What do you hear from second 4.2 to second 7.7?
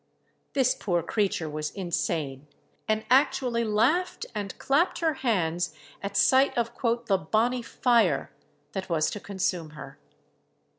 and clapped her hands at sight of "the bonnie